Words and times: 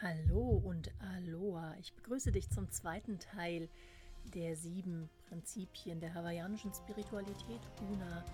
Hallo 0.00 0.62
und 0.64 0.92
Aloha. 1.00 1.74
Ich 1.80 1.92
begrüße 1.92 2.30
dich 2.30 2.48
zum 2.50 2.70
zweiten 2.70 3.18
Teil 3.18 3.68
der 4.32 4.54
sieben 4.54 5.10
Prinzipien 5.28 5.98
der 5.98 6.14
hawaiianischen 6.14 6.72
Spiritualität 6.72 7.58
Una. 7.90 8.24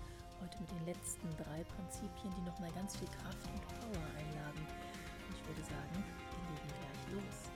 Heute 0.41 0.59
mit 0.59 0.69
den 0.69 0.85
letzten 0.85 1.27
drei 1.31 1.63
Prinzipien, 1.63 2.31
die 2.37 2.45
nochmal 2.45 2.71
ganz 2.73 2.95
viel 2.95 3.07
Kraft 3.07 3.47
und 3.51 3.61
Power 3.67 4.05
einladen. 4.15 4.61
Und 5.27 5.35
ich 5.35 5.47
würde 5.47 5.63
sagen, 5.63 6.03
wir 6.29 6.53
legen 6.53 6.69
gleich 6.77 7.13
los. 7.15 7.55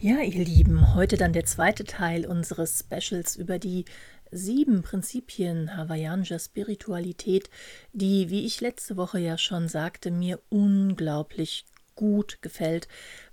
Ja, 0.00 0.20
ihr 0.20 0.44
Lieben, 0.44 0.94
heute 0.94 1.16
dann 1.16 1.32
der 1.32 1.44
zweite 1.44 1.82
Teil 1.82 2.24
unseres 2.24 2.78
Specials 2.78 3.34
über 3.34 3.58
die 3.58 3.84
sieben 4.30 4.82
Prinzipien 4.82 5.76
hawaiianischer 5.76 6.38
Spiritualität, 6.38 7.50
die, 7.92 8.30
wie 8.30 8.44
ich 8.46 8.60
letzte 8.60 8.96
Woche 8.96 9.18
ja 9.18 9.38
schon 9.38 9.68
sagte, 9.68 10.10
mir 10.10 10.40
unglaublich 10.48 11.66
gut 11.94 12.40
gefällt, 12.42 12.88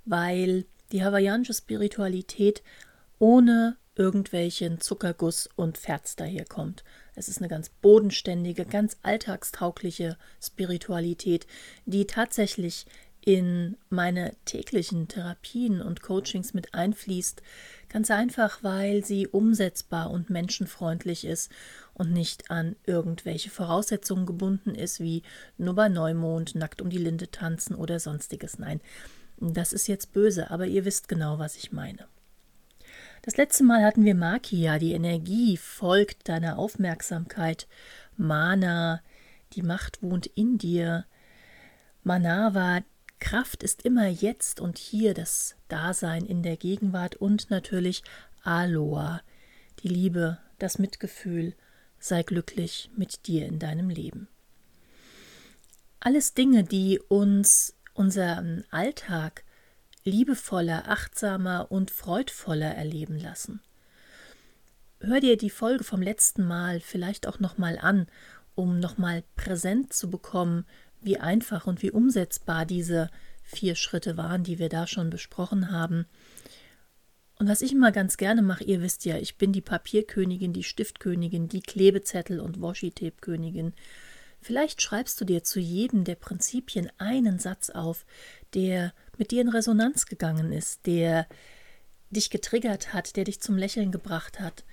weil 0.06 0.66
die 0.92 1.04
hawaiianische 1.04 1.54
Spiritualität 1.54 2.64
ohne 3.20 3.78
irgendwelchen 3.96 4.82
Zuckerguss 4.82 5.50
und 5.56 5.78
Ferz 5.78 6.16
daherkommt. 6.16 6.84
Es 7.16 7.30
ist 7.30 7.40
eine 7.40 7.48
ganz 7.48 7.70
bodenständige, 7.70 8.66
ganz 8.66 8.98
alltagstaugliche 9.04 10.18
Spiritualität, 10.42 11.48
die 11.86 12.06
tatsächlich 12.06 12.86
in 13.26 13.76
meine 13.90 14.36
täglichen 14.46 15.08
Therapien 15.08 15.82
und 15.82 16.02
Coachings 16.02 16.54
mit 16.54 16.76
einfließt, 16.76 17.42
ganz 17.90 18.12
einfach, 18.12 18.62
weil 18.62 19.04
sie 19.04 19.28
umsetzbar 19.28 20.12
und 20.12 20.30
menschenfreundlich 20.30 21.26
ist 21.26 21.52
und 21.96 22.14
nicht 22.14 22.52
an 22.52 22.76
irgendwelche 22.86 23.50
Voraussetzungen 23.50 24.28
gebunden 24.28 24.76
ist, 24.76 25.00
wie 25.00 25.24
nur 25.58 25.74
bei 25.74 25.90
Neumond, 25.90 26.54
nackt 26.54 26.84
um 26.84 26.92
die 26.92 27.00
Linde 27.00 27.32
tanzen 27.32 27.76
oder 27.76 28.00
sonstiges. 28.00 28.60
Nein, 28.60 28.80
das 29.40 29.74
ist 29.74 29.88
jetzt 29.88 30.14
böse, 30.14 30.52
aber 30.52 30.68
ihr 30.68 30.86
wisst 30.86 31.08
genau, 31.08 31.40
was 31.40 31.56
ich 31.56 31.72
meine. 31.72 32.08
Das 33.24 33.38
letzte 33.38 33.64
Mal 33.64 33.84
hatten 33.84 34.06
wir 34.06 34.14
Makia, 34.14 34.78
die 34.78 34.94
Energie 34.94 35.58
folgt 35.58 36.30
deiner 36.30 36.60
Aufmerksamkeit, 36.60 37.68
Mana, 38.18 39.02
die 39.54 39.64
Macht 39.64 40.04
wohnt 40.04 40.28
in 40.28 40.60
dir, 40.60 41.06
Manava, 42.04 42.82
Kraft 43.26 43.64
ist 43.64 43.82
immer 43.82 44.06
jetzt 44.06 44.60
und 44.60 44.78
hier 44.78 45.16
das 45.16 45.56
Dasein 45.68 46.28
in 46.28 46.44
der 46.44 46.58
Gegenwart 46.58 47.16
und 47.16 47.50
natürlich 47.50 48.04
Aloha, 48.44 49.20
die 49.80 49.88
Liebe, 49.88 50.38
das 50.60 50.78
Mitgefühl, 50.78 51.56
sei 51.98 52.22
glücklich 52.22 52.92
mit 52.96 53.26
dir 53.26 53.48
in 53.48 53.58
deinem 53.58 53.90
Leben. 53.90 54.28
Alles 56.00 56.36
Dinge, 56.36 56.66
die 56.66 57.00
uns 57.00 57.76
unseren 57.96 58.64
Alltag 58.70 59.44
liebevoller, 60.04 60.88
achtsamer 60.88 61.72
und 61.72 61.90
freudvoller 61.90 62.76
erleben 62.76 63.18
lassen. 63.18 63.60
Hör 65.00 65.20
dir 65.20 65.36
die 65.36 65.50
Folge 65.50 65.84
vom 65.84 66.04
letzten 66.04 66.46
Mal 66.46 66.80
vielleicht 66.80 67.26
auch 67.26 67.40
nochmal 67.40 67.80
an, 67.80 68.06
um 68.54 68.80
nochmal 68.80 69.24
präsent 69.36 69.94
zu 69.94 70.12
bekommen, 70.12 70.68
wie 71.06 71.18
einfach 71.18 71.68
und 71.68 71.82
wie 71.82 71.92
umsetzbar 71.92 72.66
diese 72.66 73.10
vier 73.44 73.76
Schritte 73.76 74.18
waren, 74.18 74.44
die 74.44 74.60
wir 74.60 74.70
da 74.70 74.88
schon 74.88 75.10
besprochen 75.10 75.72
haben. 75.72 76.06
Und 77.38 77.48
was 77.48 77.62
ich 77.62 77.74
immer 77.74 77.92
ganz 77.92 78.18
gerne 78.18 78.42
mache, 78.42 78.64
ihr 78.64 78.82
wisst 78.82 79.06
ja, 79.06 79.18
ich 79.18 79.38
bin 79.38 79.52
die 79.52 79.62
Papierkönigin, 79.62 80.54
die 80.54 80.64
Stiftkönigin, 80.64 81.48
die 81.48 81.62
Klebezettel- 81.62 82.40
und 82.40 82.62
Washi-Tape-Königin. 82.62 83.74
Vielleicht 84.42 84.82
schreibst 84.82 85.20
du 85.20 85.26
dir 85.26 85.44
zu 85.44 85.60
jedem 85.60 86.04
der 86.04 86.16
Prinzipien 86.16 86.92
einen 86.98 87.40
Satz 87.40 87.70
auf, 87.70 88.06
der 88.54 88.94
mit 89.18 89.32
dir 89.32 89.42
in 89.42 89.50
Resonanz 89.50 90.06
gegangen 90.06 90.52
ist, 90.52 90.86
der 90.86 91.28
dich 92.10 92.30
getriggert 92.30 92.94
hat, 92.94 93.16
der 93.16 93.26
dich 93.26 93.42
zum 93.42 93.58
Lächeln 93.58 93.92
gebracht 93.92 94.40
hat. 94.40 94.64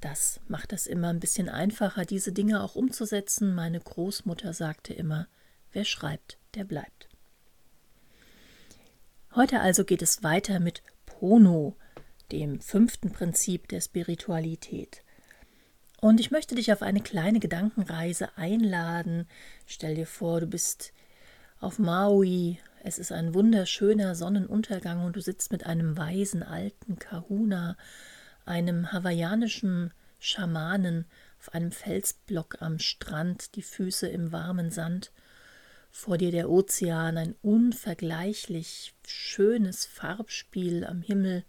Das 0.00 0.40
macht 0.48 0.72
es 0.72 0.86
immer 0.86 1.08
ein 1.08 1.20
bisschen 1.20 1.48
einfacher, 1.48 2.04
diese 2.04 2.32
Dinge 2.32 2.62
auch 2.62 2.74
umzusetzen. 2.74 3.54
Meine 3.54 3.80
Großmutter 3.80 4.52
sagte 4.52 4.94
immer, 4.94 5.28
Wer 5.78 5.84
schreibt, 5.84 6.38
der 6.56 6.64
bleibt. 6.64 7.08
Heute 9.36 9.60
also 9.60 9.84
geht 9.84 10.02
es 10.02 10.24
weiter 10.24 10.58
mit 10.58 10.82
Pono, 11.06 11.76
dem 12.32 12.60
fünften 12.60 13.12
Prinzip 13.12 13.68
der 13.68 13.80
Spiritualität. 13.80 15.04
Und 16.00 16.18
ich 16.18 16.32
möchte 16.32 16.56
dich 16.56 16.72
auf 16.72 16.82
eine 16.82 17.00
kleine 17.00 17.38
Gedankenreise 17.38 18.36
einladen. 18.36 19.28
Stell 19.66 19.94
dir 19.94 20.08
vor, 20.08 20.40
du 20.40 20.48
bist 20.48 20.92
auf 21.60 21.78
Maui, 21.78 22.58
es 22.82 22.98
ist 22.98 23.12
ein 23.12 23.32
wunderschöner 23.32 24.16
Sonnenuntergang 24.16 25.04
und 25.04 25.14
du 25.14 25.20
sitzt 25.20 25.52
mit 25.52 25.64
einem 25.64 25.96
weisen 25.96 26.42
alten 26.42 26.98
Kahuna, 26.98 27.76
einem 28.44 28.90
hawaiianischen 28.90 29.94
Schamanen, 30.18 31.06
auf 31.38 31.54
einem 31.54 31.70
Felsblock 31.70 32.60
am 32.62 32.80
Strand, 32.80 33.54
die 33.54 33.62
Füße 33.62 34.08
im 34.08 34.32
warmen 34.32 34.72
Sand 34.72 35.12
vor 35.90 36.18
dir 36.18 36.30
der 36.30 36.50
Ozean, 36.50 37.16
ein 37.16 37.34
unvergleichlich 37.42 38.94
schönes 39.06 39.84
Farbspiel 39.84 40.84
am 40.84 41.02
Himmel, 41.02 41.44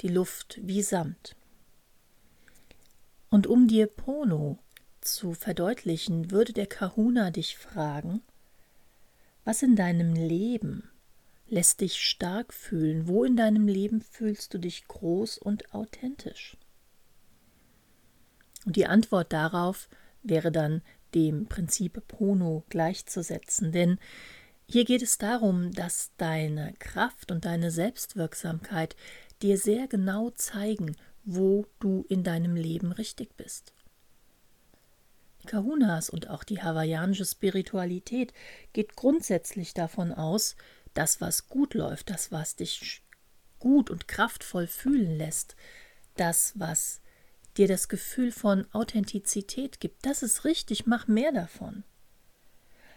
die 0.00 0.08
Luft 0.08 0.58
wie 0.62 0.82
Samt. 0.82 1.36
Und 3.30 3.46
um 3.46 3.68
dir 3.68 3.86
Pono 3.86 4.58
zu 5.00 5.34
verdeutlichen, 5.34 6.30
würde 6.30 6.52
der 6.52 6.66
Kahuna 6.66 7.30
dich 7.30 7.56
fragen, 7.56 8.22
was 9.44 9.62
in 9.62 9.76
deinem 9.76 10.14
Leben 10.14 10.88
lässt 11.46 11.80
dich 11.80 12.00
stark 12.00 12.54
fühlen, 12.54 13.08
wo 13.08 13.24
in 13.24 13.36
deinem 13.36 13.68
Leben 13.68 14.00
fühlst 14.00 14.54
du 14.54 14.58
dich 14.58 14.88
groß 14.88 15.38
und 15.38 15.74
authentisch? 15.74 16.56
Und 18.64 18.76
die 18.76 18.86
Antwort 18.86 19.32
darauf 19.32 19.88
wäre 20.22 20.52
dann 20.52 20.82
dem 21.14 21.46
Prinzip 21.46 22.06
Pono 22.08 22.64
gleichzusetzen, 22.68 23.72
denn 23.72 23.98
hier 24.66 24.86
geht 24.86 25.02
es 25.02 25.18
darum, 25.18 25.70
dass 25.72 26.12
deine 26.16 26.72
Kraft 26.78 27.30
und 27.30 27.44
deine 27.44 27.70
Selbstwirksamkeit 27.70 28.96
dir 29.42 29.58
sehr 29.58 29.86
genau 29.86 30.30
zeigen, 30.30 30.96
wo 31.24 31.66
du 31.78 32.06
in 32.08 32.24
deinem 32.24 32.56
Leben 32.56 32.90
richtig 32.92 33.36
bist. 33.36 33.74
Die 35.42 35.46
Kahunas 35.48 36.08
und 36.08 36.30
auch 36.30 36.42
die 36.42 36.62
hawaiianische 36.62 37.26
Spiritualität 37.26 38.32
geht 38.72 38.96
grundsätzlich 38.96 39.74
davon 39.74 40.10
aus, 40.12 40.56
dass 40.94 41.20
was 41.20 41.48
gut 41.48 41.74
läuft, 41.74 42.08
das, 42.08 42.32
was 42.32 42.56
dich 42.56 43.02
gut 43.58 43.90
und 43.90 44.08
kraftvoll 44.08 44.66
fühlen 44.66 45.18
lässt, 45.18 45.54
das, 46.16 46.52
was 46.56 47.01
dir 47.56 47.68
das 47.68 47.88
Gefühl 47.88 48.32
von 48.32 48.66
Authentizität 48.72 49.80
gibt. 49.80 50.06
Das 50.06 50.22
ist 50.22 50.44
richtig, 50.44 50.86
mach 50.86 51.08
mehr 51.08 51.32
davon. 51.32 51.84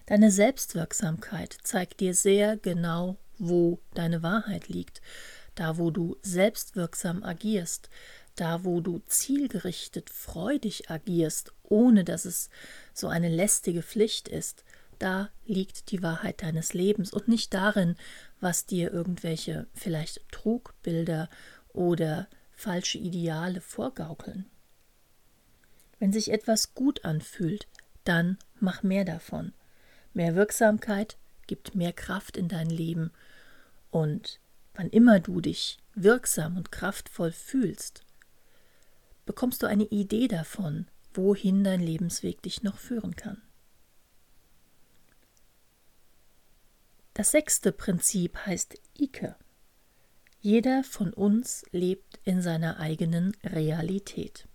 Deine 0.05 0.31
Selbstwirksamkeit 0.31 1.57
zeigt 1.63 1.99
dir 1.99 2.13
sehr 2.13 2.57
genau, 2.57 3.17
wo 3.37 3.79
deine 3.93 4.23
Wahrheit 4.23 4.67
liegt, 4.67 5.01
da 5.55 5.77
wo 5.77 5.89
du 5.89 6.17
selbstwirksam 6.21 7.23
agierst, 7.23 7.89
da 8.35 8.63
wo 8.63 8.81
du 8.81 9.01
zielgerichtet, 9.07 10.09
freudig 10.09 10.89
agierst, 10.89 11.53
ohne 11.63 12.03
dass 12.03 12.25
es 12.25 12.49
so 12.93 13.07
eine 13.07 13.29
lästige 13.29 13.81
Pflicht 13.81 14.27
ist, 14.27 14.63
da 14.99 15.29
liegt 15.45 15.91
die 15.91 16.01
Wahrheit 16.03 16.41
deines 16.41 16.73
Lebens 16.73 17.11
und 17.11 17.27
nicht 17.27 17.53
darin, 17.53 17.95
was 18.39 18.65
dir 18.65 18.93
irgendwelche 18.93 19.67
vielleicht 19.73 20.21
Trugbilder 20.31 21.29
oder 21.73 22.27
falsche 22.55 22.97
Ideale 22.97 23.61
vorgaukeln. 23.61 24.45
Wenn 25.99 26.11
sich 26.11 26.31
etwas 26.31 26.73
gut 26.73 27.05
anfühlt, 27.05 27.67
dann 28.03 28.37
mach 28.59 28.83
mehr 28.83 29.05
davon. 29.05 29.53
Mehr 30.13 30.35
Wirksamkeit 30.35 31.17
gibt 31.47 31.75
mehr 31.75 31.93
Kraft 31.93 32.37
in 32.37 32.47
dein 32.47 32.69
Leben. 32.69 33.11
Und 33.91 34.39
wann 34.73 34.89
immer 34.89 35.19
du 35.19 35.41
dich 35.41 35.77
wirksam 35.93 36.57
und 36.57 36.71
kraftvoll 36.71 37.31
fühlst, 37.31 38.03
bekommst 39.25 39.63
du 39.63 39.67
eine 39.67 39.85
Idee 39.85 40.27
davon, 40.27 40.87
wohin 41.13 41.63
dein 41.63 41.81
Lebensweg 41.81 42.41
dich 42.41 42.63
noch 42.63 42.77
führen 42.77 43.15
kann. 43.15 43.41
Das 47.13 47.31
sechste 47.31 47.71
Prinzip 47.71 48.37
heißt 48.45 48.77
Ike. 48.99 49.35
Jeder 50.45 50.83
von 50.83 51.11
uns 51.11 51.65
lebt 51.71 52.19
in 52.23 52.39
seiner 52.39 52.79
eigenen 52.79 53.35
Realität. 53.43 54.47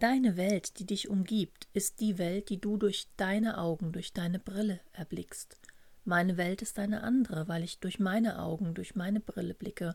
Deine 0.00 0.36
Welt, 0.36 0.80
die 0.80 0.84
dich 0.84 1.08
umgibt, 1.08 1.68
ist 1.74 2.00
die 2.00 2.18
Welt, 2.18 2.48
die 2.48 2.60
du 2.60 2.76
durch 2.76 3.06
deine 3.16 3.58
Augen, 3.58 3.92
durch 3.92 4.12
deine 4.12 4.40
Brille 4.40 4.80
erblickst. 4.92 5.60
Meine 6.04 6.36
Welt 6.38 6.60
ist 6.60 6.80
eine 6.80 7.04
andere, 7.04 7.46
weil 7.46 7.62
ich 7.62 7.78
durch 7.78 8.00
meine 8.00 8.40
Augen, 8.40 8.74
durch 8.74 8.96
meine 8.96 9.20
Brille 9.20 9.54
blicke. 9.54 9.94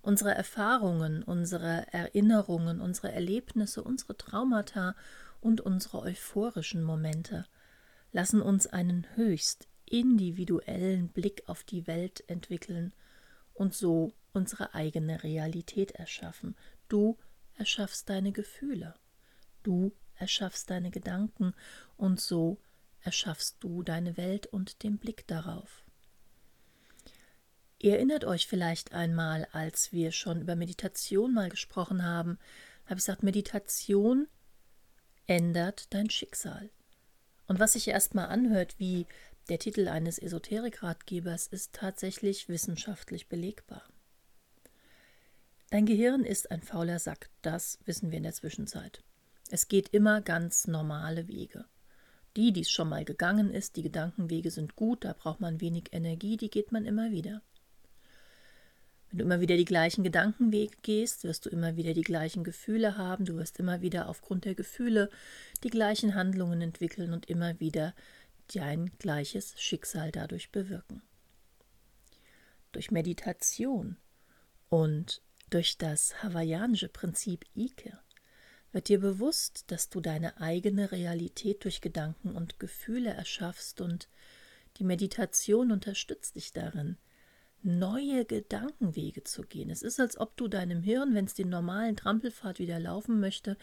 Unsere 0.00 0.32
Erfahrungen, 0.32 1.24
unsere 1.24 1.92
Erinnerungen, 1.92 2.80
unsere 2.80 3.10
Erlebnisse, 3.10 3.82
unsere 3.82 4.16
Traumata, 4.16 4.94
und 5.40 5.60
unsere 5.60 6.02
euphorischen 6.02 6.84
Momente 6.84 7.46
lassen 8.12 8.42
uns 8.42 8.68
einen 8.68 9.08
höchst 9.16 9.66
individuellen 9.86 11.08
Blick 11.08 11.42
auf 11.46 11.64
die 11.64 11.88
Welt 11.88 12.22
entwickeln 12.28 12.92
und 13.54 13.74
so 13.74 14.12
unsere 14.32 14.74
eigene 14.74 15.22
Realität 15.22 15.92
erschaffen. 15.92 16.56
Du 16.88 17.18
erschaffst 17.56 18.08
deine 18.08 18.32
Gefühle, 18.32 18.94
du 19.62 19.92
erschaffst 20.16 20.70
deine 20.70 20.90
Gedanken 20.90 21.54
und 21.96 22.20
so 22.20 22.58
erschaffst 23.02 23.56
du 23.60 23.82
deine 23.82 24.16
Welt 24.16 24.46
und 24.46 24.82
den 24.82 24.98
Blick 24.98 25.26
darauf. 25.26 25.84
Ihr 27.78 27.96
erinnert 27.96 28.24
euch 28.24 28.46
vielleicht 28.46 28.92
einmal, 28.92 29.48
als 29.50 29.92
wir 29.92 30.12
schon 30.12 30.40
über 30.40 30.54
Meditation 30.54 31.34
mal 31.34 31.48
gesprochen 31.48 32.04
haben, 32.04 32.38
habe 32.84 32.94
ich 32.98 33.04
gesagt, 33.04 33.24
Meditation 33.24 34.28
ändert 35.26 35.92
dein 35.92 36.08
Schicksal. 36.08 36.70
Und 37.48 37.58
was 37.58 37.72
sich 37.72 37.88
erstmal 37.88 38.26
anhört 38.26 38.78
wie 38.78 39.06
der 39.48 39.58
Titel 39.58 39.88
eines 39.88 40.18
Esoterik-Ratgebers, 40.18 41.46
ist 41.48 41.72
tatsächlich 41.72 42.48
wissenschaftlich 42.48 43.28
belegbar. 43.28 43.82
Dein 45.70 45.86
Gehirn 45.86 46.24
ist 46.24 46.50
ein 46.50 46.62
fauler 46.62 46.98
Sack, 46.98 47.30
das 47.40 47.78
wissen 47.86 48.10
wir 48.10 48.18
in 48.18 48.24
der 48.24 48.34
Zwischenzeit. 48.34 49.02
Es 49.50 49.68
geht 49.68 49.88
immer 49.88 50.20
ganz 50.20 50.66
normale 50.66 51.28
Wege. 51.28 51.64
Die, 52.36 52.52
die 52.52 52.62
es 52.62 52.70
schon 52.70 52.88
mal 52.88 53.04
gegangen 53.04 53.50
ist, 53.50 53.76
die 53.76 53.82
Gedankenwege 53.82 54.50
sind 54.50 54.76
gut, 54.76 55.04
da 55.04 55.12
braucht 55.12 55.40
man 55.40 55.60
wenig 55.60 55.84
Energie, 55.92 56.36
die 56.36 56.50
geht 56.50 56.72
man 56.72 56.86
immer 56.86 57.10
wieder. 57.10 57.42
Wenn 59.10 59.18
du 59.18 59.24
immer 59.26 59.40
wieder 59.40 59.58
die 59.58 59.66
gleichen 59.66 60.04
Gedankenwege 60.04 60.74
gehst, 60.80 61.24
wirst 61.24 61.44
du 61.44 61.50
immer 61.50 61.76
wieder 61.76 61.92
die 61.92 62.00
gleichen 62.00 62.44
Gefühle 62.44 62.96
haben, 62.96 63.26
du 63.26 63.36
wirst 63.36 63.58
immer 63.58 63.82
wieder 63.82 64.08
aufgrund 64.08 64.46
der 64.46 64.54
Gefühle 64.54 65.10
die 65.62 65.68
gleichen 65.68 66.14
Handlungen 66.14 66.62
entwickeln 66.62 67.12
und 67.12 67.28
immer 67.28 67.60
wieder 67.60 67.94
dein 68.52 68.90
gleiches 68.98 69.60
Schicksal 69.60 70.12
dadurch 70.12 70.50
bewirken. 70.50 71.02
Durch 72.72 72.90
Meditation 72.90 73.96
und 74.68 75.22
durch 75.50 75.76
das 75.76 76.22
hawaiianische 76.22 76.88
Prinzip 76.88 77.44
Ike 77.54 77.98
wird 78.72 78.88
dir 78.88 79.00
bewusst, 79.00 79.70
dass 79.70 79.90
du 79.90 80.00
deine 80.00 80.40
eigene 80.40 80.92
Realität 80.92 81.64
durch 81.64 81.82
Gedanken 81.82 82.34
und 82.34 82.58
Gefühle 82.58 83.10
erschaffst 83.10 83.80
und 83.80 84.08
die 84.78 84.84
Meditation 84.84 85.70
unterstützt 85.70 86.36
dich 86.36 86.52
darin, 86.52 86.96
neue 87.64 88.24
Gedankenwege 88.24 89.24
zu 89.24 89.42
gehen. 89.42 89.70
Es 89.70 89.82
ist, 89.82 90.00
als 90.00 90.18
ob 90.18 90.36
du 90.36 90.48
deinem 90.48 90.82
Hirn, 90.82 91.14
wenn 91.14 91.24
es 91.24 91.34
den 91.34 91.48
normalen 91.48 91.96
Trampelpfad 91.96 92.58
wieder 92.58 92.78
laufen 92.78 93.20
möchte, 93.20 93.56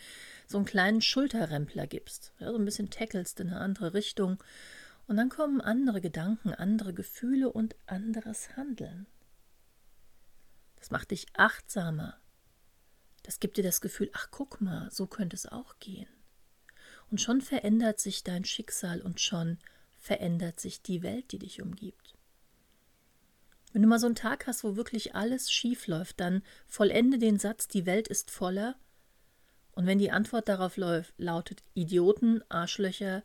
so 0.47 0.57
einen 0.57 0.65
kleinen 0.65 1.01
Schulterrempler 1.01 1.87
gibst. 1.87 2.33
Ja, 2.39 2.51
so 2.51 2.57
ein 2.57 2.65
bisschen 2.65 2.89
tackelst 2.89 3.39
in 3.39 3.49
eine 3.49 3.59
andere 3.59 3.93
Richtung. 3.93 4.41
Und 5.07 5.17
dann 5.17 5.29
kommen 5.29 5.59
andere 5.59 6.01
Gedanken, 6.01 6.53
andere 6.53 6.93
Gefühle 6.93 7.51
und 7.51 7.75
anderes 7.87 8.55
Handeln. 8.55 9.07
Das 10.77 10.91
macht 10.91 11.11
dich 11.11 11.27
achtsamer. 11.33 12.17
Das 13.23 13.39
gibt 13.39 13.57
dir 13.57 13.63
das 13.63 13.81
Gefühl, 13.81 14.09
ach 14.13 14.27
guck 14.31 14.61
mal, 14.61 14.89
so 14.91 15.07
könnte 15.07 15.35
es 15.35 15.45
auch 15.45 15.77
gehen. 15.79 16.07
Und 17.11 17.19
schon 17.19 17.41
verändert 17.41 17.99
sich 17.99 18.23
dein 18.23 18.45
Schicksal 18.45 19.01
und 19.01 19.19
schon 19.19 19.57
verändert 19.97 20.59
sich 20.59 20.81
die 20.81 21.01
Welt, 21.01 21.31
die 21.31 21.39
dich 21.39 21.61
umgibt. 21.61 22.18
Wenn 23.71 23.81
du 23.83 23.87
mal 23.87 23.99
so 23.99 24.07
einen 24.07 24.15
Tag 24.15 24.47
hast, 24.47 24.63
wo 24.63 24.75
wirklich 24.75 25.15
alles 25.15 25.51
schief 25.51 25.87
läuft, 25.87 26.19
dann 26.19 26.41
vollende 26.67 27.19
den 27.19 27.37
Satz, 27.37 27.67
die 27.67 27.85
Welt 27.85 28.07
ist 28.07 28.31
voller. 28.31 28.75
Und 29.71 29.85
wenn 29.85 29.99
die 29.99 30.11
Antwort 30.11 30.49
darauf 30.49 30.75
läuft, 30.77 31.13
lautet 31.17 31.63
Idioten, 31.73 32.43
Arschlöcher 32.49 33.23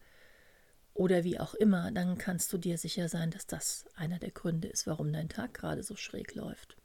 oder 0.93 1.25
wie 1.25 1.41
auch 1.41 1.55
immer, 1.55 1.91
dann 1.91 2.19
kannst 2.19 2.53
du 2.53 2.59
dir 2.59 2.79
sicher 2.79 3.09
sein, 3.09 3.31
dass 3.31 3.47
das 3.47 3.87
einer 3.97 4.19
der 4.19 4.31
Gründe 4.31 4.69
ist, 4.69 4.87
warum 4.87 5.13
dein 5.13 5.29
Tag 5.29 5.55
gerade 5.55 5.83
so 5.83 5.97
schräg 5.97 6.35
läuft. 6.35 6.77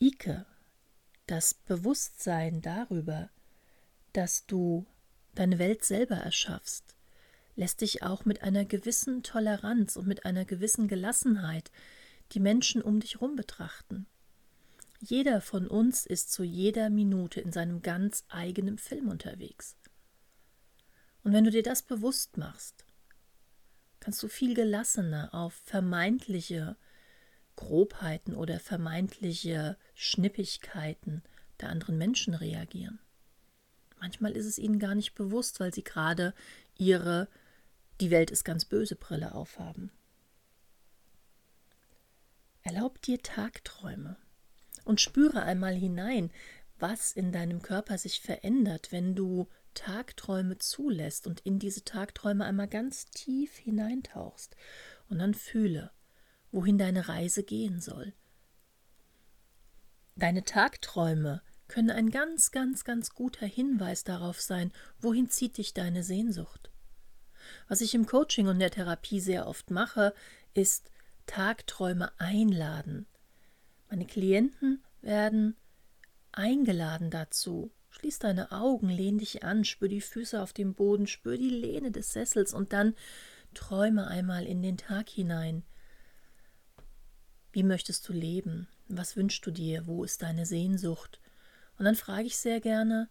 Ike, 0.00 0.46
das 1.26 1.52
Bewusstsein 1.52 2.62
darüber, 2.62 3.28
dass 4.14 4.46
du 4.46 4.86
deine 5.34 5.58
Welt 5.58 5.84
selber 5.84 6.16
erschaffst, 6.16 6.96
lässt 7.60 7.82
dich 7.82 8.02
auch 8.02 8.24
mit 8.24 8.42
einer 8.42 8.64
gewissen 8.64 9.22
Toleranz 9.22 9.96
und 9.96 10.06
mit 10.06 10.24
einer 10.24 10.46
gewissen 10.46 10.88
Gelassenheit 10.88 11.70
die 12.32 12.40
Menschen 12.40 12.80
um 12.80 13.00
dich 13.00 13.16
herum 13.16 13.36
betrachten. 13.36 14.06
Jeder 14.98 15.42
von 15.42 15.68
uns 15.68 16.06
ist 16.06 16.32
zu 16.32 16.42
jeder 16.42 16.88
Minute 16.88 17.38
in 17.42 17.52
seinem 17.52 17.82
ganz 17.82 18.24
eigenen 18.30 18.78
Film 18.78 19.08
unterwegs. 19.08 19.76
Und 21.22 21.34
wenn 21.34 21.44
du 21.44 21.50
dir 21.50 21.62
das 21.62 21.82
bewusst 21.82 22.38
machst, 22.38 22.86
kannst 24.00 24.22
du 24.22 24.28
viel 24.28 24.54
gelassener 24.54 25.34
auf 25.34 25.52
vermeintliche 25.52 26.78
Grobheiten 27.56 28.34
oder 28.34 28.58
vermeintliche 28.58 29.76
Schnippigkeiten 29.94 31.22
der 31.60 31.68
anderen 31.68 31.98
Menschen 31.98 32.32
reagieren. 32.32 33.00
Manchmal 34.00 34.32
ist 34.32 34.46
es 34.46 34.56
ihnen 34.56 34.78
gar 34.78 34.94
nicht 34.94 35.14
bewusst, 35.14 35.60
weil 35.60 35.74
sie 35.74 35.84
gerade 35.84 36.32
ihre 36.78 37.28
die 38.00 38.10
Welt 38.10 38.30
ist 38.30 38.44
ganz 38.44 38.64
böse 38.64 38.96
Brille 38.96 39.34
aufhaben. 39.34 39.92
Erlaub 42.62 43.00
dir 43.02 43.22
Tagträume 43.22 44.16
und 44.84 45.00
spüre 45.00 45.42
einmal 45.42 45.74
hinein, 45.74 46.30
was 46.78 47.12
in 47.12 47.32
deinem 47.32 47.62
Körper 47.62 47.98
sich 47.98 48.20
verändert, 48.20 48.92
wenn 48.92 49.14
du 49.14 49.48
Tagträume 49.74 50.58
zulässt 50.58 51.26
und 51.26 51.40
in 51.40 51.58
diese 51.58 51.84
Tagträume 51.84 52.44
einmal 52.44 52.68
ganz 52.68 53.06
tief 53.06 53.56
hineintauchst 53.56 54.56
und 55.08 55.18
dann 55.18 55.34
fühle, 55.34 55.92
wohin 56.50 56.78
deine 56.78 57.08
Reise 57.08 57.42
gehen 57.42 57.80
soll. 57.80 58.14
Deine 60.16 60.44
Tagträume 60.44 61.42
können 61.68 61.90
ein 61.90 62.10
ganz, 62.10 62.50
ganz, 62.50 62.84
ganz 62.84 63.14
guter 63.14 63.46
Hinweis 63.46 64.04
darauf 64.04 64.40
sein, 64.40 64.72
wohin 64.98 65.28
zieht 65.28 65.56
dich 65.56 65.72
deine 65.72 66.02
Sehnsucht. 66.02 66.69
Was 67.68 67.80
ich 67.80 67.94
im 67.94 68.06
Coaching 68.06 68.46
und 68.48 68.58
der 68.58 68.70
Therapie 68.70 69.20
sehr 69.20 69.46
oft 69.46 69.70
mache, 69.70 70.14
ist 70.54 70.90
Tagträume 71.26 72.10
einladen. 72.18 73.06
Meine 73.88 74.06
Klienten 74.06 74.82
werden 75.00 75.56
eingeladen 76.32 77.10
dazu. 77.10 77.70
Schließ 77.90 78.20
deine 78.20 78.52
Augen, 78.52 78.88
lehn 78.88 79.18
dich 79.18 79.42
an, 79.42 79.64
spür 79.64 79.88
die 79.88 80.00
Füße 80.00 80.40
auf 80.40 80.52
dem 80.52 80.74
Boden, 80.74 81.06
spür 81.06 81.36
die 81.36 81.50
Lehne 81.50 81.90
des 81.90 82.12
Sessels 82.12 82.54
und 82.54 82.72
dann 82.72 82.94
träume 83.54 84.06
einmal 84.06 84.46
in 84.46 84.62
den 84.62 84.76
Tag 84.76 85.08
hinein. 85.08 85.64
Wie 87.52 87.64
möchtest 87.64 88.08
du 88.08 88.12
leben? 88.12 88.68
Was 88.86 89.16
wünschst 89.16 89.44
du 89.44 89.50
dir? 89.50 89.86
Wo 89.86 90.04
ist 90.04 90.22
deine 90.22 90.46
Sehnsucht? 90.46 91.20
Und 91.78 91.84
dann 91.84 91.96
frage 91.96 92.24
ich 92.24 92.36
sehr 92.36 92.60
gerne, 92.60 93.08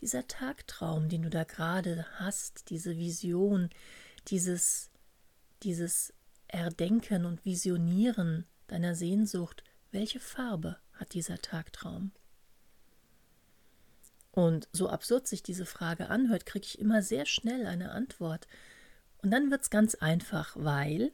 dieser 0.00 0.26
Tagtraum, 0.26 1.08
den 1.08 1.22
du 1.22 1.30
da 1.30 1.44
gerade 1.44 2.06
hast, 2.14 2.70
diese 2.70 2.96
Vision, 2.96 3.70
dieses, 4.28 4.90
dieses 5.62 6.12
Erdenken 6.48 7.24
und 7.24 7.44
Visionieren 7.44 8.46
deiner 8.66 8.94
Sehnsucht, 8.94 9.64
welche 9.92 10.20
Farbe 10.20 10.76
hat 10.94 11.14
dieser 11.14 11.38
Tagtraum? 11.38 12.12
Und 14.32 14.68
so 14.72 14.88
absurd 14.88 15.26
sich 15.26 15.42
diese 15.42 15.66
Frage 15.66 16.08
anhört, 16.08 16.46
kriege 16.46 16.64
ich 16.64 16.78
immer 16.78 17.02
sehr 17.02 17.26
schnell 17.26 17.66
eine 17.66 17.90
Antwort. 17.90 18.46
Und 19.18 19.30
dann 19.32 19.50
wird 19.50 19.62
es 19.62 19.70
ganz 19.70 19.96
einfach, 19.96 20.56
weil 20.56 21.12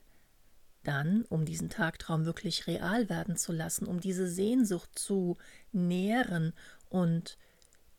dann, 0.85 1.25
um 1.25 1.45
diesen 1.45 1.71
Tagtraum 1.71 2.25
wirklich 2.25 2.67
real 2.67 3.09
werden 3.09 3.37
zu 3.37 3.53
lassen, 3.53 3.87
um 3.87 4.01
diese 4.01 4.29
Sehnsucht 4.29 4.97
zu 4.97 5.37
nähren 5.73 6.53
und 6.89 7.39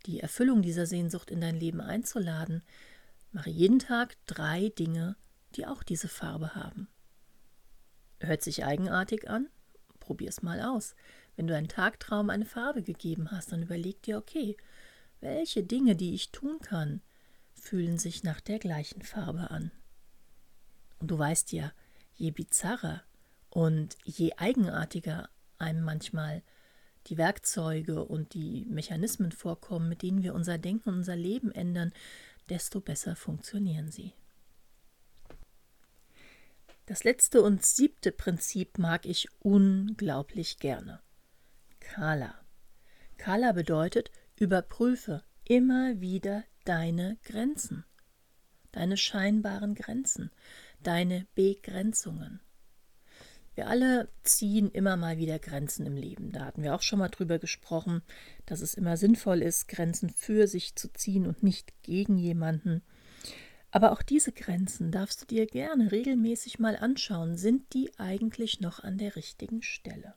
die 0.07 0.21
Erfüllung 0.21 0.61
dieser 0.61 0.85
Sehnsucht 0.85 1.29
in 1.29 1.41
dein 1.41 1.59
Leben 1.59 1.81
einzuladen, 1.81 2.63
mache 3.31 3.49
jeden 3.49 3.79
Tag 3.79 4.15
drei 4.25 4.69
Dinge, 4.69 5.15
die 5.55 5.67
auch 5.67 5.83
diese 5.83 6.07
Farbe 6.07 6.55
haben. 6.55 6.87
Hört 8.19 8.41
sich 8.41 8.65
eigenartig 8.65 9.29
an? 9.29 9.49
Probier's 9.99 10.41
mal 10.41 10.61
aus. 10.61 10.95
Wenn 11.35 11.47
du 11.47 11.55
einen 11.55 11.67
Tagtraum 11.67 12.29
eine 12.29 12.45
Farbe 12.45 12.81
gegeben 12.81 13.29
hast, 13.31 13.51
dann 13.51 13.61
überleg 13.61 14.01
dir, 14.01 14.17
okay, 14.17 14.57
welche 15.19 15.63
Dinge, 15.63 15.95
die 15.95 16.15
ich 16.15 16.31
tun 16.31 16.59
kann, 16.59 17.01
fühlen 17.53 17.97
sich 17.97 18.23
nach 18.23 18.39
der 18.39 18.59
gleichen 18.59 19.01
Farbe 19.01 19.51
an. 19.51 19.71
Und 20.99 21.11
du 21.11 21.19
weißt 21.19 21.51
ja, 21.51 21.71
je 22.15 22.31
bizarrer 22.31 23.03
und 23.49 23.97
je 24.03 24.33
eigenartiger 24.37 25.29
einem 25.57 25.83
manchmal 25.83 26.43
die 27.07 27.17
Werkzeuge 27.17 28.03
und 28.03 28.33
die 28.33 28.65
Mechanismen 28.69 29.31
vorkommen, 29.31 29.89
mit 29.89 30.01
denen 30.01 30.23
wir 30.23 30.33
unser 30.33 30.57
Denken 30.57 30.89
und 30.89 30.95
unser 30.95 31.15
Leben 31.15 31.51
ändern, 31.51 31.93
desto 32.49 32.79
besser 32.79 33.15
funktionieren 33.15 33.91
sie. 33.91 34.13
Das 36.85 37.03
letzte 37.03 37.41
und 37.41 37.65
siebte 37.65 38.13
Prinzip 38.13 38.77
mag 38.77 39.05
ich 39.05 39.27
unglaublich 39.39 40.57
gerne. 40.59 41.01
Kala. 41.81 42.33
Kala 43.17 43.51
bedeutet, 43.51 44.11
überprüfe 44.37 45.23
immer 45.43 45.99
wieder 45.99 46.43
deine 46.63 47.17
Grenzen, 47.23 47.85
deine 48.71 48.95
scheinbaren 48.95 49.75
Grenzen, 49.75 50.31
deine 50.81 51.27
Begrenzungen. 51.35 52.41
Wir 53.57 53.69
alle 53.69 54.07
ziehen 54.21 54.69
immer 54.69 54.97
mal 54.97 55.17
wieder 55.17 55.39
Grenzen 55.39 55.87
im 55.87 55.97
Leben. 55.97 56.31
Da 56.31 56.45
hatten 56.45 56.61
wir 56.61 56.75
auch 56.75 56.83
schon 56.83 56.99
mal 56.99 57.09
drüber 57.09 57.39
gesprochen, 57.39 58.03
dass 58.45 58.61
es 58.61 58.75
immer 58.75 58.97
sinnvoll 58.97 59.41
ist, 59.41 59.67
Grenzen 59.67 60.11
für 60.11 60.45
sich 60.47 60.75
zu 60.75 60.93
ziehen 60.93 61.25
und 61.25 61.41
nicht 61.41 61.73
gegen 61.81 62.19
jemanden. 62.19 62.83
Aber 63.71 63.93
auch 63.93 64.03
diese 64.03 64.31
Grenzen 64.31 64.91
darfst 64.91 65.23
du 65.23 65.25
dir 65.25 65.47
gerne 65.47 65.91
regelmäßig 65.91 66.59
mal 66.59 66.75
anschauen. 66.75 67.35
Sind 67.35 67.73
die 67.73 67.89
eigentlich 67.97 68.61
noch 68.61 68.83
an 68.83 68.99
der 68.99 69.15
richtigen 69.15 69.63
Stelle? 69.63 70.13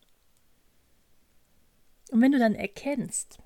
Und 2.11 2.21
wenn 2.21 2.33
du 2.33 2.39
dann 2.39 2.55
erkennst, 2.55 3.39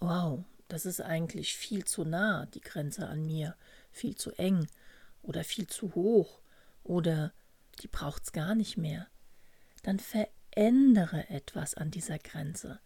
wow, 0.00 0.42
das 0.68 0.86
ist 0.86 1.02
eigentlich 1.02 1.58
viel 1.58 1.84
zu 1.84 2.06
nah, 2.06 2.46
die 2.46 2.62
Grenze 2.62 3.06
an 3.06 3.26
mir, 3.26 3.54
viel 3.90 4.14
zu 4.14 4.30
eng 4.38 4.66
oder 5.20 5.44
viel 5.44 5.66
zu 5.66 5.94
hoch 5.94 6.40
oder 6.84 7.34
die 7.82 7.88
braucht 7.88 8.24
es 8.24 8.32
gar 8.32 8.54
nicht 8.54 8.76
mehr, 8.76 9.06
dann 9.82 9.98
verändere 9.98 11.28
etwas 11.28 11.74
an 11.74 11.90
dieser 11.90 12.18
Grenze. 12.18 12.80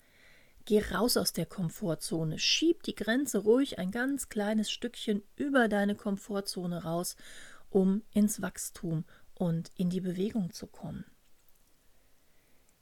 Geh 0.66 0.82
raus 0.82 1.16
aus 1.16 1.32
der 1.32 1.46
Komfortzone, 1.46 2.38
schieb 2.38 2.82
die 2.82 2.94
Grenze 2.94 3.38
ruhig 3.38 3.78
ein 3.78 3.90
ganz 3.90 4.28
kleines 4.28 4.70
Stückchen 4.70 5.22
über 5.36 5.68
deine 5.68 5.94
Komfortzone 5.94 6.84
raus, 6.84 7.16
um 7.70 8.02
ins 8.12 8.42
Wachstum 8.42 9.04
und 9.34 9.70
in 9.76 9.90
die 9.90 10.00
Bewegung 10.00 10.52
zu 10.52 10.66
kommen. 10.66 11.04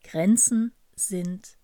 Grenzen 0.03 0.73
sind 0.97 1.57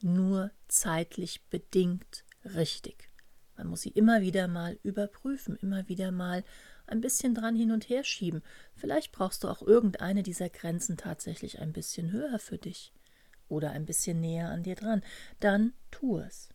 nur 0.00 0.50
zeitlich 0.68 1.44
bedingt 1.48 2.24
richtig. 2.44 3.10
Man 3.56 3.66
muss 3.68 3.82
sie 3.82 3.90
immer 3.90 4.20
wieder 4.20 4.48
mal 4.48 4.78
überprüfen, 4.82 5.56
immer 5.56 5.88
wieder 5.88 6.12
mal 6.12 6.44
ein 6.86 7.00
bisschen 7.00 7.34
dran 7.34 7.56
hin 7.56 7.72
und 7.72 7.88
her 7.88 8.04
schieben. 8.04 8.42
Vielleicht 8.74 9.12
brauchst 9.12 9.44
du 9.44 9.48
auch 9.48 9.62
irgendeine 9.62 10.22
dieser 10.22 10.48
Grenzen 10.48 10.96
tatsächlich 10.96 11.60
ein 11.60 11.72
bisschen 11.72 12.12
höher 12.12 12.38
für 12.38 12.58
dich 12.58 12.92
oder 13.48 13.70
ein 13.70 13.86
bisschen 13.86 14.20
näher 14.20 14.50
an 14.50 14.62
dir 14.62 14.74
dran. 14.74 15.02
Dann 15.40 15.72
tu 15.90 16.18
es. 16.18 16.48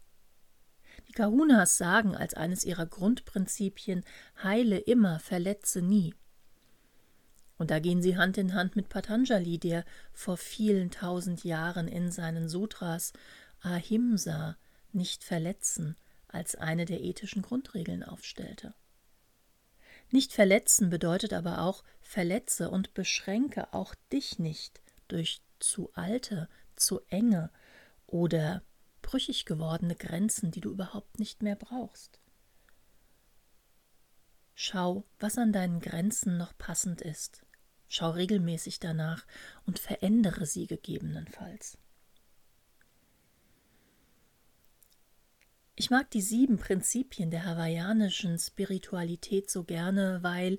Die 1.07 1.13
Kahunas 1.13 1.77
sagen 1.77 2.15
als 2.15 2.33
eines 2.33 2.63
ihrer 2.63 2.85
Grundprinzipien: 2.85 4.03
heile 4.43 4.77
immer, 4.77 5.19
verletze 5.19 5.81
nie. 5.81 6.13
Und 7.57 7.71
da 7.71 7.79
gehen 7.79 8.01
sie 8.01 8.17
Hand 8.17 8.37
in 8.37 8.53
Hand 8.53 8.75
mit 8.75 8.89
Patanjali, 8.89 9.57
der 9.57 9.83
vor 10.13 10.37
vielen 10.37 10.91
tausend 10.91 11.43
Jahren 11.43 11.87
in 11.87 12.11
seinen 12.11 12.49
Sutras 12.49 13.13
Ahimsa, 13.61 14.57
nicht 14.91 15.23
verletzen, 15.23 15.95
als 16.27 16.55
eine 16.55 16.85
der 16.85 17.01
ethischen 17.01 17.41
Grundregeln 17.41 18.03
aufstellte. 18.03 18.73
Nicht 20.09 20.33
verletzen 20.33 20.89
bedeutet 20.89 21.33
aber 21.33 21.61
auch 21.61 21.83
verletze 22.01 22.69
und 22.69 22.93
beschränke 22.93 23.73
auch 23.73 23.93
dich 24.11 24.39
nicht 24.39 24.81
durch 25.07 25.41
zu 25.59 25.91
alte, 25.93 26.47
zu 26.75 27.01
enge 27.09 27.51
oder 28.05 28.63
brüchig 29.01 29.45
gewordene 29.45 29.95
Grenzen, 29.95 30.51
die 30.51 30.61
du 30.61 30.71
überhaupt 30.71 31.19
nicht 31.19 31.43
mehr 31.43 31.55
brauchst. 31.55 32.19
Schau, 34.55 35.05
was 35.19 35.37
an 35.37 35.53
deinen 35.53 35.79
Grenzen 35.79 36.37
noch 36.37 36.57
passend 36.57 37.01
ist. 37.01 37.45
Schau 37.87 38.11
regelmäßig 38.11 38.79
danach 38.79 39.25
und 39.65 39.79
verändere 39.79 40.45
sie 40.45 40.67
gegebenenfalls. 40.67 41.77
Ich 45.79 45.91
mag 45.91 46.09
die 46.09 46.21
sieben 46.21 46.57
Prinzipien 46.57 47.29
der 47.29 47.45
hawaiianischen 47.45 48.39
Spiritualität 48.39 49.51
so 49.51 49.63
gerne, 49.63 50.23
weil 50.23 50.57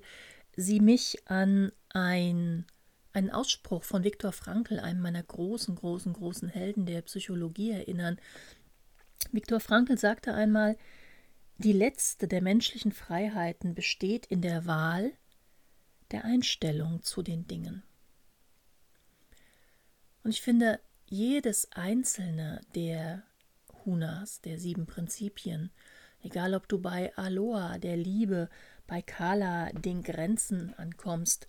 sie 0.55 0.79
mich 0.79 1.27
an 1.27 1.73
ein, 1.89 2.65
einen 3.11 3.29
Ausspruch 3.29 3.83
von 3.83 4.05
Viktor 4.05 4.31
Frankl, 4.31 4.79
einem 4.79 5.01
meiner 5.01 5.21
großen, 5.21 5.75
großen, 5.75 6.13
großen 6.13 6.47
Helden 6.47 6.85
der 6.85 7.01
Psychologie, 7.01 7.71
erinnern. 7.71 8.17
Viktor 9.33 9.59
Frankl 9.59 9.97
sagte 9.97 10.33
einmal, 10.33 10.77
die 11.57 11.73
letzte 11.73 12.29
der 12.29 12.41
menschlichen 12.41 12.93
Freiheiten 12.93 13.75
besteht 13.75 14.25
in 14.25 14.41
der 14.41 14.65
Wahl 14.65 15.11
der 16.11 16.23
Einstellung 16.23 17.03
zu 17.03 17.23
den 17.23 17.45
Dingen. 17.45 17.83
Und 20.23 20.31
ich 20.31 20.41
finde, 20.41 20.79
jedes 21.09 21.73
einzelne 21.73 22.61
der 22.73 23.23
Hunas, 23.89 24.41
der 24.41 24.59
sieben 24.59 24.85
Prinzipien. 24.85 25.71
Egal 26.21 26.53
ob 26.53 26.67
du 26.67 26.79
bei 26.79 27.15
Aloha, 27.17 27.79
der 27.79 27.97
Liebe, 27.97 28.49
bei 28.85 29.01
Kala, 29.01 29.71
den 29.71 30.03
Grenzen 30.03 30.73
ankommst, 30.75 31.47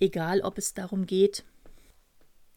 egal 0.00 0.42
ob 0.42 0.58
es 0.58 0.74
darum 0.74 1.06
geht, 1.06 1.44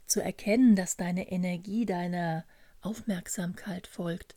zu 0.05 0.22
erkennen, 0.22 0.75
dass 0.75 0.98
deine 0.98 1.31
Energie 1.31 1.86
deiner 1.86 2.45
Aufmerksamkeit 2.81 3.88
folgt. 3.88 4.36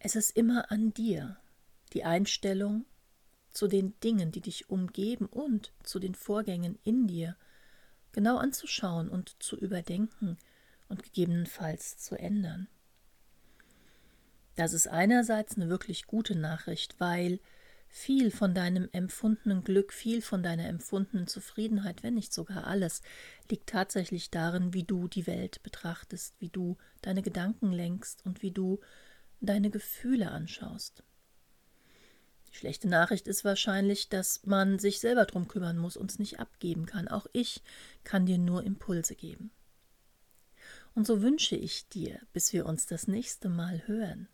Es 0.00 0.16
ist 0.16 0.36
immer 0.36 0.72
an 0.72 0.92
dir, 0.92 1.36
die 1.92 2.04
Einstellung 2.04 2.84
zu 3.50 3.68
den 3.68 3.98
Dingen, 4.00 4.32
die 4.32 4.40
dich 4.40 4.70
umgeben 4.70 5.26
und 5.26 5.72
zu 5.84 5.98
den 5.98 6.14
Vorgängen 6.14 6.78
in 6.82 7.06
dir 7.06 7.36
genau 8.12 8.38
anzuschauen 8.38 9.08
und 9.08 9.40
zu 9.42 9.56
überdenken 9.56 10.36
und 10.88 11.02
gegebenenfalls 11.04 11.98
zu 11.98 12.18
ändern. 12.18 12.68
Das 14.60 14.74
ist 14.74 14.88
einerseits 14.88 15.56
eine 15.56 15.70
wirklich 15.70 16.06
gute 16.06 16.34
Nachricht, 16.34 17.00
weil 17.00 17.40
viel 17.88 18.30
von 18.30 18.52
deinem 18.54 18.90
empfundenen 18.92 19.64
Glück, 19.64 19.90
viel 19.90 20.20
von 20.20 20.42
deiner 20.42 20.68
empfundenen 20.68 21.26
Zufriedenheit, 21.26 22.02
wenn 22.02 22.12
nicht 22.12 22.34
sogar 22.34 22.66
alles, 22.66 23.00
liegt 23.50 23.70
tatsächlich 23.70 24.28
darin, 24.30 24.74
wie 24.74 24.82
du 24.82 25.08
die 25.08 25.26
Welt 25.26 25.62
betrachtest, 25.62 26.34
wie 26.40 26.50
du 26.50 26.76
deine 27.00 27.22
Gedanken 27.22 27.72
lenkst 27.72 28.26
und 28.26 28.42
wie 28.42 28.50
du 28.50 28.80
deine 29.40 29.70
Gefühle 29.70 30.30
anschaust. 30.30 31.04
Die 32.52 32.56
schlechte 32.58 32.86
Nachricht 32.86 33.28
ist 33.28 33.46
wahrscheinlich, 33.46 34.10
dass 34.10 34.44
man 34.44 34.78
sich 34.78 35.00
selber 35.00 35.24
drum 35.24 35.48
kümmern 35.48 35.78
muss 35.78 35.96
und 35.96 36.10
es 36.10 36.18
nicht 36.18 36.38
abgeben 36.38 36.84
kann. 36.84 37.08
Auch 37.08 37.26
ich 37.32 37.62
kann 38.04 38.26
dir 38.26 38.36
nur 38.36 38.62
Impulse 38.62 39.14
geben. 39.14 39.52
Und 40.94 41.06
so 41.06 41.22
wünsche 41.22 41.56
ich 41.56 41.88
dir, 41.88 42.20
bis 42.34 42.52
wir 42.52 42.66
uns 42.66 42.84
das 42.84 43.08
nächste 43.08 43.48
Mal 43.48 43.86
hören, 43.86 44.28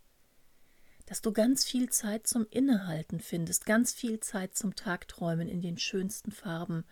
dass 1.07 1.23
du 1.23 1.33
ganz 1.33 1.65
viel 1.65 1.89
Zeit 1.89 2.27
zum 2.27 2.47
Innehalten 2.51 3.21
findest, 3.21 3.65
ganz 3.65 3.93
viel 3.93 4.21
Zeit 4.21 4.57
zum 4.57 4.75
Tagträumen 4.75 5.49
in 5.49 5.63
den 5.63 5.79
schönsten 5.79 6.33
Farben 6.33 6.85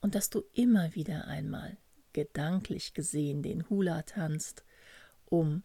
und 0.00 0.14
dass 0.14 0.28
du 0.28 0.42
immer 0.52 0.94
wieder 0.94 1.26
einmal 1.26 1.76
gedanklich 2.12 2.94
gesehen 2.94 3.42
den 3.42 3.68
Hula 3.70 4.02
tanzt, 4.02 4.64
um 5.24 5.62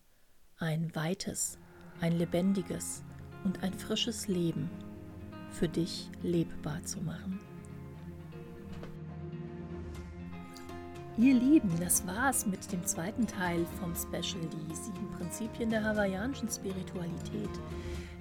ein 0.57 0.93
weites, 0.95 1.57
ein 1.99 2.17
lebendiges 2.17 3.03
und 3.43 3.63
ein 3.63 3.73
frisches 3.73 4.27
Leben 4.27 4.69
für 5.51 5.67
dich 5.67 6.09
lebbar 6.21 6.83
zu 6.83 7.01
machen. 7.01 7.48
Ihr 11.19 11.33
Lieben, 11.33 11.69
das 11.81 12.07
war's 12.07 12.45
mit 12.45 12.71
dem 12.71 12.85
zweiten 12.85 13.27
Teil 13.27 13.65
vom 13.77 13.93
Special, 13.93 14.39
die 14.41 14.73
sieben 14.73 15.11
Prinzipien 15.17 15.69
der 15.69 15.83
hawaiianischen 15.83 16.47
Spiritualität. 16.47 17.49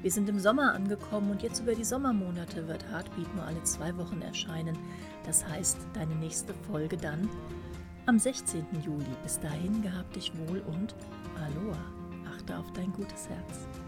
Wir 0.02 0.11
sind 0.11 0.28
im 0.28 0.40
Sommer 0.40 0.75
angekommen 0.75 1.31
und 1.31 1.40
jetzt 1.40 1.61
über 1.61 1.76
die 1.76 1.85
Sommermonate 1.85 2.67
wird 2.67 2.85
Heartbeat 2.90 3.33
nur 3.37 3.45
alle 3.45 3.62
zwei 3.62 3.97
Wochen 3.97 4.21
erscheinen. 4.21 4.76
Das 5.25 5.47
heißt, 5.47 5.78
deine 5.95 6.17
nächste 6.17 6.52
Folge 6.69 6.97
dann 6.97 7.28
am 8.07 8.19
16. 8.19 8.67
Juli. 8.85 9.07
Bis 9.23 9.38
dahin 9.38 9.81
gehabt 9.81 10.17
dich 10.17 10.33
wohl 10.37 10.59
und 10.67 10.97
Aloha. 11.37 11.78
Achte 12.35 12.59
auf 12.59 12.73
dein 12.73 12.93
gutes 12.93 13.28
Herz. 13.28 13.88